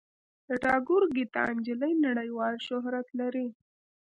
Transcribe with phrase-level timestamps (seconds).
[0.47, 3.47] د ټاګور ګیتا نجلي نړیوال شهرت لري.